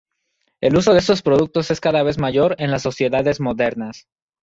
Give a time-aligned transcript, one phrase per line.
[0.61, 4.07] El uso de estos productos es cada vez mayor en las sociedades modernas.